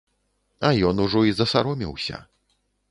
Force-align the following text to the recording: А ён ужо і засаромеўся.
А 0.69 0.71
ён 0.89 1.03
ужо 1.05 1.23
і 1.31 1.37
засаромеўся. 1.43 2.25